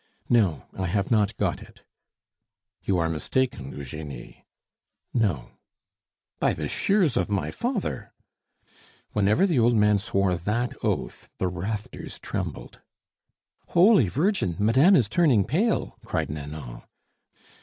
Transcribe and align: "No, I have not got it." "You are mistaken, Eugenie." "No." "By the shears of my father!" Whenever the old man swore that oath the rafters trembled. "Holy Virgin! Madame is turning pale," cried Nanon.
"No, 0.29 0.63
I 0.73 0.87
have 0.87 1.11
not 1.11 1.37
got 1.37 1.61
it." 1.61 1.83
"You 2.81 2.97
are 2.97 3.07
mistaken, 3.07 3.71
Eugenie." 3.71 4.47
"No." 5.13 5.51
"By 6.39 6.53
the 6.53 6.67
shears 6.67 7.15
of 7.15 7.29
my 7.29 7.51
father!" 7.51 8.11
Whenever 9.11 9.45
the 9.45 9.59
old 9.59 9.75
man 9.75 9.99
swore 9.99 10.35
that 10.35 10.73
oath 10.83 11.29
the 11.37 11.49
rafters 11.49 12.17
trembled. 12.17 12.81
"Holy 13.67 14.07
Virgin! 14.09 14.55
Madame 14.57 14.95
is 14.95 15.07
turning 15.07 15.45
pale," 15.45 15.99
cried 16.03 16.31
Nanon. 16.31 16.81